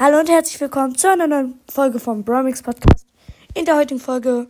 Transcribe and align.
Hallo 0.00 0.20
und 0.20 0.30
herzlich 0.30 0.60
willkommen 0.60 0.94
zu 0.94 1.10
einer 1.10 1.26
neuen 1.26 1.58
Folge 1.68 1.98
vom 1.98 2.22
Bromix 2.22 2.62
Podcast. 2.62 3.04
In 3.54 3.64
der 3.64 3.74
heutigen 3.74 3.98
Folge 3.98 4.46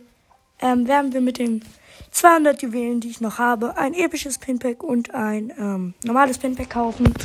ähm, 0.61 0.87
werden 0.87 1.11
wir 1.11 1.21
mit 1.21 1.39
den 1.39 1.65
200 2.11 2.61
Juwelen, 2.61 2.99
die 2.99 3.09
ich 3.09 3.19
noch 3.19 3.39
habe, 3.39 3.75
ein 3.75 3.95
episches 3.95 4.37
Pinpack 4.37 4.83
und 4.83 5.15
ein 5.15 5.51
ähm, 5.57 5.95
normales 6.03 6.37
Pinpack 6.37 6.69
kaufen. 6.69 7.15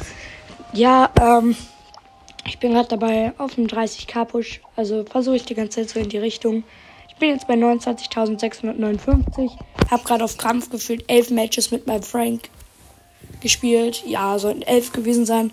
Ja, 0.72 1.10
ähm, 1.21 1.54
ich 2.46 2.58
bin 2.60 2.72
gerade 2.72 2.88
dabei 2.88 3.34
auf 3.37 3.56
dem 3.56 3.67
30k 3.67 4.25
Push, 4.25 4.63
also 4.75 5.04
versuche 5.04 5.37
ich 5.37 5.45
die 5.45 5.54
ganze 5.54 5.83
Zeit 5.83 5.91
so 5.91 6.01
in 6.01 6.09
die 6.09 6.17
Richtung. 6.17 6.65
Ich 7.11 7.17
bin 7.17 7.29
jetzt 7.29 7.47
bei 7.47 7.56
29.659, 7.56 9.51
habe 9.91 10.03
gerade 10.03 10.25
auf 10.25 10.38
Krampf 10.38 10.71
gefühlt 10.71 11.04
11 11.09 11.29
Matches 11.29 11.71
mit 11.71 11.87
meinem 11.87 12.03
Frank 12.03 12.49
gespielt. 13.43 14.03
Ja, 14.06 14.38
sollten 14.38 14.63
11 14.63 14.93
gewesen 14.93 15.27
sein 15.27 15.53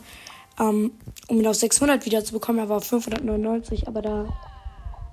ähm, 0.62 0.92
um 1.32 1.40
ihn 1.40 1.48
auf 1.48 1.56
600 1.56 2.06
wieder 2.06 2.26
zu 2.26 2.34
bekommen. 2.34 2.60
Er 2.60 2.68
war 2.68 2.78
auf 2.78 2.88
599, 2.88 3.88
aber 3.88 4.02
da 4.02 4.26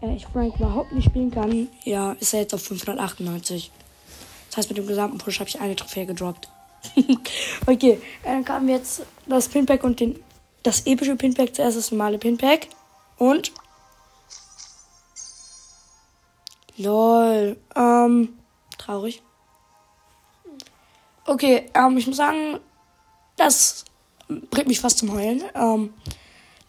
äh, 0.02 0.16
ich 0.16 0.26
Frank 0.26 0.56
überhaupt 0.56 0.90
nicht 0.92 1.04
spielen 1.04 1.30
kann, 1.30 1.68
ja, 1.84 2.12
ist 2.18 2.34
er 2.34 2.40
jetzt 2.40 2.52
auf 2.52 2.62
598. 2.64 3.70
Das 4.48 4.56
heißt, 4.56 4.68
mit 4.68 4.78
dem 4.78 4.88
gesamten 4.88 5.18
Push 5.18 5.38
habe 5.38 5.48
ich 5.48 5.60
eine 5.60 5.76
Trophäe 5.76 6.06
gedroppt. 6.06 6.48
okay, 7.68 8.00
dann 8.24 8.44
kamen 8.44 8.68
jetzt 8.68 9.02
das 9.26 9.48
Pinpack 9.48 9.84
und 9.84 10.00
den, 10.00 10.18
das 10.64 10.86
epische 10.86 11.14
Pinpack, 11.14 11.54
zuerst 11.54 11.76
das 11.76 11.92
normale 11.92 12.18
Pinpack. 12.18 12.66
Und. 13.16 13.52
Lol. 16.76 17.56
Ähm, 17.76 18.30
traurig. 18.76 19.22
Okay, 21.26 21.70
ähm, 21.74 21.96
ich 21.96 22.08
muss 22.08 22.16
sagen, 22.16 22.58
das 23.36 23.84
bringt 24.50 24.68
mich 24.68 24.80
fast 24.80 24.98
zum 24.98 25.12
Heulen. 25.12 25.42
Ähm, 25.54 25.92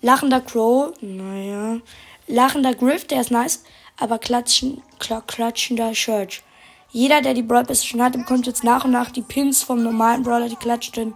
lachender 0.01 0.41
Crow, 0.41 0.93
naja. 1.01 1.79
Lachender 2.27 2.73
Griff, 2.75 3.05
der 3.07 3.21
ist 3.21 3.31
nice. 3.31 3.63
Aber 3.97 4.19
klatschen, 4.19 4.81
klatschender 5.27 5.91
Church. 5.91 6.41
Jeder, 6.91 7.21
der 7.21 7.33
die 7.33 7.43
Brawl 7.43 7.65
Pass 7.65 7.85
schon 7.85 8.01
hat, 8.01 8.13
bekommt 8.13 8.47
jetzt 8.47 8.63
nach 8.63 8.85
und 8.85 8.91
nach 8.91 9.11
die 9.11 9.21
Pins 9.21 9.61
vom 9.61 9.83
normalen 9.83 10.23
Brawler, 10.23 10.49
die 10.49 10.55
klatschen 10.55 11.13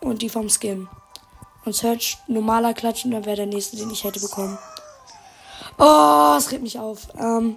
und 0.00 0.22
die 0.22 0.28
vom 0.28 0.48
Skin. 0.48 0.88
Und 1.64 1.74
Search, 1.74 2.18
normaler 2.26 2.74
Klatschender 2.74 3.24
wäre 3.24 3.36
der 3.36 3.46
nächste, 3.46 3.76
den 3.76 3.90
ich 3.90 4.02
hätte 4.02 4.18
bekommen. 4.18 4.58
Oh, 5.78 6.34
es 6.36 6.50
regt 6.50 6.62
mich 6.62 6.78
auf. 6.78 7.06
Ähm, 7.16 7.56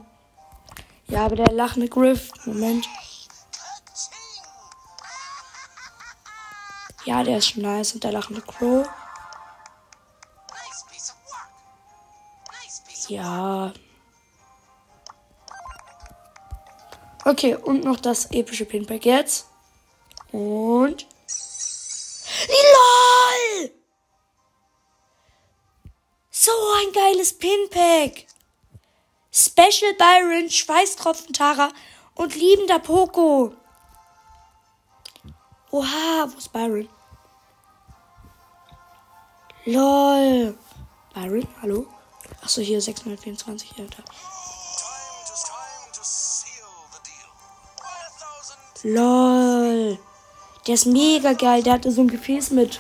ja, 1.08 1.26
aber 1.26 1.36
der 1.36 1.52
lachende 1.52 1.88
Griff, 1.88 2.30
Moment. 2.46 2.88
Ja, 7.06 7.24
der 7.24 7.38
ist 7.38 7.50
schon 7.50 7.62
nice. 7.62 7.94
Und 7.94 8.04
der 8.04 8.12
lachende 8.12 8.42
Crow. 8.42 8.88
Ja. 13.08 13.72
Okay, 17.24 17.56
und 17.56 17.84
noch 17.84 18.00
das 18.00 18.32
epische 18.32 18.66
Pinpack 18.66 19.06
jetzt. 19.06 19.48
Und. 20.32 21.08
LOL! 22.48 23.72
So 26.30 26.52
ein 26.52 26.92
geiles 26.94 27.38
Pinpack! 27.38 28.28
Special 29.32 29.94
Byron, 29.98 30.50
Schweißtropfen 30.50 31.34
Tara 31.34 31.72
und 32.16 32.36
liebender 32.36 32.80
Poco. 32.80 33.54
Oha, 35.72 36.28
wo 36.32 36.38
ist 36.38 36.54
Byron? 36.54 36.88
LOL. 39.66 40.56
Byron, 41.14 41.48
hallo? 41.60 41.88
Achso, 42.42 42.62
hier 42.62 42.80
624. 42.80 43.74
Ja, 43.78 43.86
da. 43.86 44.04
LOL. 48.84 49.98
Der 50.68 50.74
ist 50.76 50.86
mega 50.86 51.34
geil. 51.34 51.64
Der 51.64 51.74
hatte 51.74 51.92
so 51.92 52.02
ein 52.02 52.08
Gefäß 52.08 52.52
mit 52.52 52.80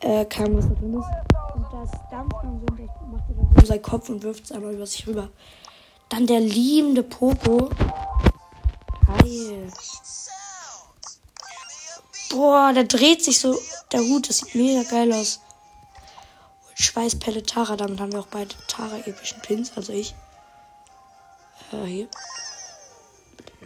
äh, 0.00 0.26
keinem, 0.26 0.58
was 0.58 0.68
da 0.68 0.74
drin 0.74 0.92
ist. 0.92 1.06
Und 1.54 1.66
das 1.72 1.90
dampft 2.10 2.44
man 2.44 2.60
so 2.60 2.66
macht 3.10 3.24
dann 3.28 3.60
so 3.60 3.66
seinen 3.66 3.82
Kopf 3.82 4.10
und 4.10 4.22
wirft 4.22 4.44
es 4.44 4.52
einmal 4.52 4.74
über 4.74 4.86
sich 4.86 5.06
rüber. 5.06 5.30
Dann 6.10 6.26
der 6.26 6.40
liebende 6.40 7.02
Popo. 7.02 7.70
Geil. 9.06 9.72
Boah, 12.28 12.72
der 12.74 12.84
dreht 12.84 13.24
sich 13.24 13.38
so. 13.38 13.56
Der 13.90 14.00
Hut, 14.00 14.28
das 14.28 14.38
sieht 14.38 14.54
mega 14.54 14.82
geil 14.82 15.10
aus. 15.14 15.40
Schweißpelle 16.94 17.42
Tara. 17.42 17.74
Damit 17.76 18.00
haben 18.00 18.12
wir 18.12 18.20
auch 18.20 18.28
beide 18.28 18.54
Tara-epischen 18.68 19.40
Pins. 19.42 19.72
Also 19.74 19.92
ich. 19.92 20.14
Äh, 21.72 21.86
hier. 21.86 22.08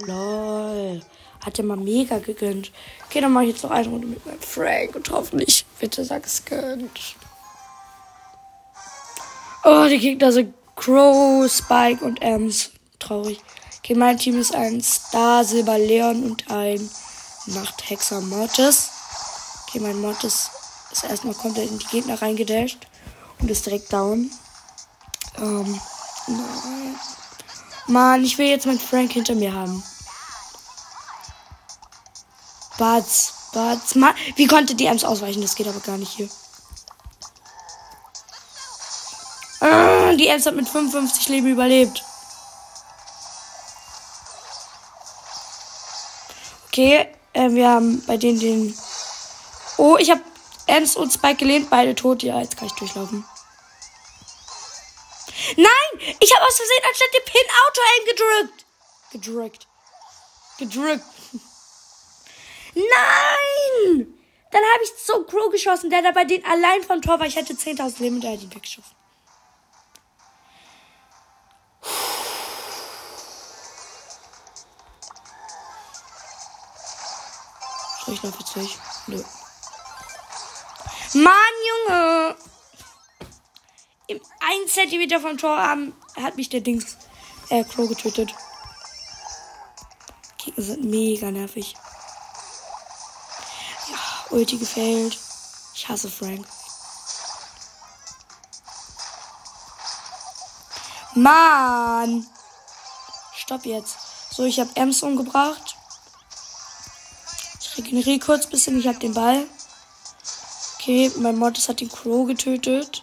Lol. 0.06 1.03
Hat 1.44 1.59
ja 1.59 1.65
mal 1.65 1.77
mega 1.77 2.19
gegönnt. 2.21 2.72
Okay, 3.06 3.21
dann 3.21 3.33
mache 3.33 3.44
ich 3.44 3.50
jetzt 3.50 3.62
noch 3.62 3.71
eine 3.71 3.89
Runde 3.89 4.06
mit 4.06 4.25
meinem 4.25 4.41
Frank 4.41 4.97
und 4.97 5.11
hoffentlich 5.11 5.66
bitte 5.78 6.05
sag 6.05 6.25
es 6.25 6.44
gönnt. 6.47 7.16
Oh, 9.62 9.87
die 9.91 9.99
Gegner 9.99 10.33
sind 10.33 10.55
Crow, 10.75 11.50
Spike 11.50 12.03
und 12.03 12.22
Ems. 12.22 12.71
Traurig. 12.99 13.41
Okay, 13.78 13.95
mein 13.95 14.16
Team 14.16 14.41
ist 14.41 14.55
ein 14.55 14.81
Star, 14.81 15.45
Silber, 15.45 15.78
Leon 15.78 16.22
und 16.25 16.50
ein 16.50 16.89
Nachthexer 17.47 18.22
Mortis. 18.22 18.91
Okay, 19.66 19.81
mein 19.81 20.00
Mortis 20.00 20.50
ist 20.91 21.05
erstmal 21.05 21.34
komplett 21.34 21.71
in 21.71 21.78
die 21.78 21.87
Gegner 21.87 22.21
reingedasht 22.21 22.87
und 23.41 23.50
ist 23.50 23.66
direkt 23.66 23.93
down. 23.93 24.31
Ähm, 25.38 25.81
nein. 26.26 27.00
Mann, 27.87 28.25
ich 28.25 28.37
will 28.38 28.47
jetzt 28.47 28.66
meinen 28.66 28.81
Frank 28.81 29.12
hinter 29.12 29.34
mir 29.34 29.53
haben. 29.53 29.82
Bats, 32.77 33.32
Bats, 33.53 33.94
Mann. 33.94 34.15
Wie 34.37 34.47
konnte 34.47 34.75
die 34.75 34.87
Ems 34.87 35.04
ausweichen? 35.04 35.43
Das 35.43 35.54
geht 35.54 35.69
aber 35.69 35.81
gar 35.81 35.97
nicht 35.97 36.12
hier. 36.12 36.28
Ah, 39.60 40.12
die 40.15 40.28
Ems 40.28 40.47
hat 40.47 40.54
mit 40.54 40.69
55 40.69 41.28
Leben 41.28 41.48
überlebt. 41.48 42.04
Okay, 46.69 47.09
äh, 47.32 47.50
wir 47.50 47.69
haben 47.69 48.04
bei 48.06 48.16
denen 48.16 48.38
den. 48.38 48.78
Oh, 49.78 49.97
ich 49.98 50.10
habe 50.10 50.21
Ems 50.69 50.97
und 50.97 51.12
Spike 51.12 51.37
gelehnt, 51.37 51.71
beide 51.71 51.95
tot. 51.95 52.23
Ja, 52.23 52.41
jetzt 52.41 52.56
kann 52.56 52.67
ich 52.67 52.75
durchlaufen. 52.75 53.25
Nein! 55.56 56.17
Ich 56.21 56.34
habe 56.34 56.47
aus 56.47 56.56
Versehen 56.56 56.84
anstatt 56.89 57.15
dem 57.15 57.25
Pin 57.25 57.43
Auto-Aim 57.67 58.05
gedrückt. 58.06 58.67
Gedrückt. 59.12 59.67
Gedrückt. 60.59 61.05
Nein! 62.75 64.15
Dann 64.51 64.62
habe 64.62 64.84
ich 64.84 64.91
so 65.05 65.25
Crow 65.25 65.51
geschossen, 65.51 65.91
der 65.91 66.03
da 66.03 66.11
bei 66.11 66.25
denen 66.25 66.45
allein 66.45 66.83
vom 66.83 67.03
Tor 67.03 67.19
war. 67.19 67.27
Ich 67.27 67.37
hätte 67.37 67.55
10.000 67.55 68.01
Leben 68.01 68.17
und 68.17 68.25
der 68.25 68.33
hat 68.33 68.43
ihn 68.43 68.55
weggeschossen. 68.55 68.97
Ich 78.11 78.23
noch 78.23 78.39
witzig? 78.39 78.78
Nö. 79.07 79.23
Mann, 81.15 81.33
Junge! 81.89 82.37
Im 84.09 84.21
1 84.41 84.73
cm 84.73 85.21
vom 85.21 85.39
Tor 85.39 85.57
haben, 85.57 85.95
hat 86.17 86.37
mich 86.37 86.51
der 86.51 86.61
Dings, 86.61 86.97
äh, 87.49 87.65
Crow 87.65 87.89
getötet. 87.89 88.35
Gegner 90.37 90.65
sind 90.65 90.85
mega 90.85 91.31
nervig. 91.31 91.75
Ja, 93.91 94.37
Ulti 94.37 94.59
gefällt. 94.59 95.19
Ich 95.75 95.89
hasse 95.89 96.11
Frank. 96.11 96.47
Mann! 101.15 102.27
Stopp 103.34 103.65
jetzt. 103.65 103.97
So, 104.31 104.45
ich 104.45 104.61
habe 104.61 104.71
Ems 104.75 105.03
umgebracht. 105.03 105.77
Ich 107.61 107.78
regeneriere 107.78 108.19
kurz 108.19 108.45
ein 108.45 108.51
bisschen. 108.51 108.78
Ich 108.78 108.87
habe 108.87 108.99
den 108.99 109.15
Ball. 109.15 109.47
Okay, 110.89 111.13
mein 111.19 111.37
Mortis 111.37 111.69
hat 111.69 111.81
den 111.81 111.91
Crow 111.91 112.27
getötet. 112.27 113.03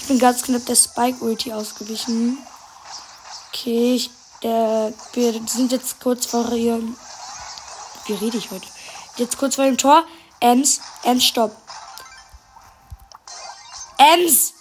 Ich 0.00 0.08
bin 0.08 0.18
ganz 0.18 0.42
knapp 0.42 0.66
der 0.66 0.74
Spike-Ulti 0.74 1.52
ausgewichen. 1.52 2.38
Okay, 3.46 3.94
ich, 3.94 4.10
der, 4.42 4.92
wir 5.12 5.40
sind 5.46 5.70
jetzt 5.70 6.00
kurz 6.00 6.26
vor 6.26 6.50
ihrem. 6.50 6.96
Wie 8.06 8.14
rede 8.14 8.38
ich 8.38 8.50
heute? 8.50 8.66
Jetzt 9.18 9.38
kurz 9.38 9.54
vor 9.54 9.66
dem 9.66 9.78
Tor. 9.78 10.04
Ems, 10.40 10.80
Ems, 11.04 11.24
stopp. 11.24 11.54
Ems! 13.98 14.52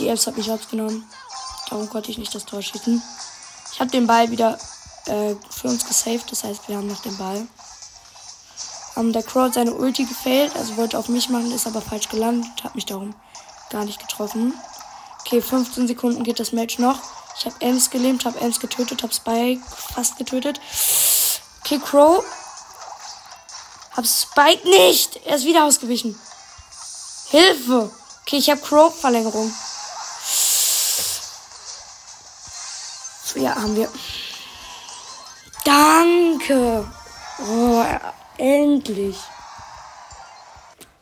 Die 0.00 0.08
Ems 0.08 0.26
hat 0.26 0.36
mich 0.36 0.50
aufgenommen. 0.50 1.08
Darum 1.68 1.88
konnte 1.88 2.10
ich 2.10 2.18
nicht 2.18 2.34
das 2.34 2.44
Tor 2.44 2.60
schießen. 2.60 3.00
Ich 3.72 3.78
habe 3.78 3.92
den 3.92 4.08
Ball 4.08 4.32
wieder 4.32 4.58
äh, 5.10 5.36
für 5.50 5.68
uns 5.68 5.86
gesaved. 5.86 6.30
Das 6.30 6.44
heißt, 6.44 6.68
wir 6.68 6.76
haben 6.76 6.86
noch 6.86 7.02
den 7.02 7.16
Ball. 7.16 7.46
Ähm, 8.96 9.12
der 9.12 9.22
Crow 9.22 9.44
hat 9.44 9.54
seine 9.54 9.74
Ulti 9.74 10.04
gefailt, 10.04 10.54
also 10.56 10.76
wollte 10.76 10.98
auf 10.98 11.08
mich 11.08 11.28
machen, 11.28 11.52
ist 11.52 11.66
aber 11.66 11.80
falsch 11.80 12.08
gelandet, 12.08 12.64
hat 12.64 12.74
mich 12.74 12.86
darum 12.86 13.14
gar 13.70 13.84
nicht 13.84 14.00
getroffen. 14.00 14.54
Okay, 15.20 15.40
15 15.40 15.86
Sekunden 15.86 16.24
geht 16.24 16.40
das 16.40 16.52
Match 16.52 16.78
noch. 16.78 16.98
Ich 17.38 17.46
habe 17.46 17.56
Ems 17.60 17.90
gelähmt, 17.90 18.24
habe 18.24 18.40
Ems 18.40 18.60
getötet, 18.60 19.02
habe 19.02 19.14
Spike 19.14 19.62
fast 19.94 20.16
getötet. 20.16 20.60
Okay, 21.64 21.78
Crow. 21.78 22.24
Hab 23.96 24.06
Spike 24.06 24.68
nicht. 24.68 25.16
Er 25.24 25.36
ist 25.36 25.44
wieder 25.44 25.64
ausgewichen. 25.64 26.18
Hilfe. 27.28 27.90
Okay, 28.22 28.36
ich 28.36 28.50
habe 28.50 28.60
Crow-Verlängerung. 28.60 29.52
So, 33.24 33.38
ja, 33.38 33.54
haben 33.54 33.76
wir. 33.76 33.88
Danke. 35.70 36.84
Oh, 37.48 37.84
endlich. 38.38 39.16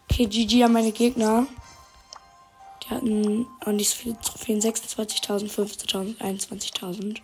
Okay, 0.04 0.26
GG 0.26 0.64
an 0.64 0.72
meine 0.74 0.92
Gegner. 0.92 1.46
Die 2.82 2.90
hatten 2.90 3.46
auch 3.64 3.72
nicht 3.72 3.88
so 3.88 3.96
viele 3.96 4.20
Trophäen. 4.20 4.60
26.000, 4.60 5.50
15.000, 5.50 6.18
21.000. 6.18 7.16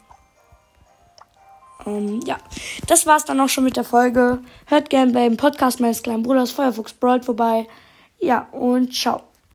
Ähm, 1.85 2.20
ja, 2.25 2.38
das 2.87 3.05
war's 3.05 3.26
dann 3.26 3.41
auch 3.43 3.50
schon 3.50 3.64
mit 3.64 3.76
der 3.76 3.85
Folge. 3.85 4.43
Hört 4.64 4.88
gerne 4.88 5.12
beim 5.12 5.37
Podcast 5.37 5.81
meines 5.81 6.02
kleinen 6.02 6.23
Bruders 6.23 6.50
Feuerfuchs 6.50 6.94
Brawl 6.94 7.23
vorbei. 7.23 7.69
Ja, 8.20 8.49
und 8.52 8.94
ciao. 8.94 9.20